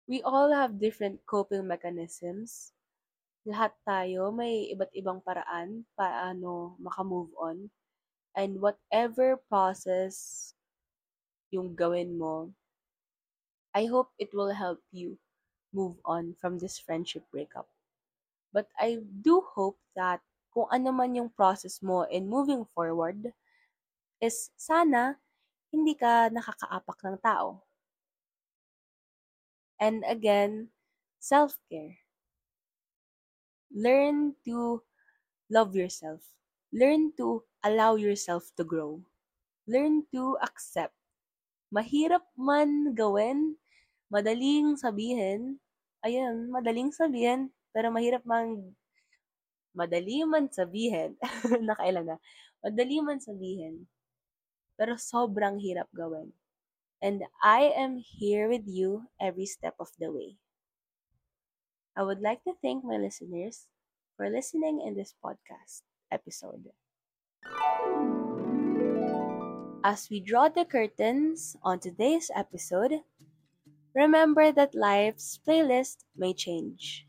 [0.08, 2.72] We all have different coping mechanisms.
[3.48, 7.68] Lahat tayo may iba't ibang paraan paano makamove on.
[8.36, 10.52] And whatever process
[11.52, 12.52] yung gawin mo,
[13.78, 15.14] I hope it will help you
[15.70, 17.70] move on from this friendship breakup.
[18.50, 20.18] But I do hope that
[20.50, 23.30] kung ano man yung process mo in moving forward,
[24.18, 25.14] is sana
[25.70, 27.62] hindi ka nakakaapak ng tao.
[29.78, 30.74] And again,
[31.22, 32.02] self-care.
[33.70, 34.82] Learn to
[35.54, 36.26] love yourself.
[36.74, 38.98] Learn to allow yourself to grow.
[39.70, 40.98] Learn to accept.
[41.70, 43.54] Mahirap man gawin,
[44.08, 45.60] madaling sabihin,
[46.04, 48.72] ayun, madaling sabihin, pero mahirap mang
[49.76, 51.14] madali man sabihin,
[51.68, 52.16] nakailan na,
[52.64, 53.86] madali man sabihin,
[54.74, 56.34] pero sobrang hirap gawin.
[56.98, 60.34] And I am here with you every step of the way.
[61.94, 63.70] I would like to thank my listeners
[64.18, 66.74] for listening in this podcast episode.
[69.86, 73.06] As we draw the curtains on today's episode,
[73.98, 77.02] remember that life's playlist may change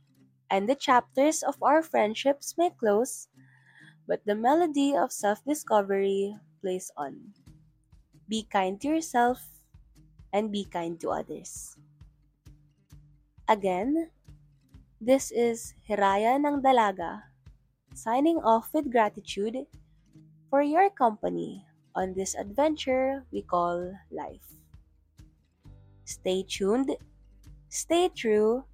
[0.50, 3.30] and the chapters of our friendships may close,
[4.10, 6.34] but the melody of self discovery
[6.66, 7.38] plays on.
[8.26, 9.46] Be kind to yourself
[10.34, 11.78] and be kind to others.
[13.46, 14.10] Again,
[14.98, 17.30] this is Hiraya ng Dalaga,
[17.94, 19.70] signing off with gratitude
[20.50, 24.50] for your company on this adventure we call life.
[26.10, 26.90] Stay tuned,
[27.70, 28.66] stay true,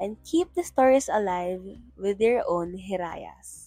[0.00, 1.62] and keep the stories alive
[1.96, 3.63] with your own Hirayas.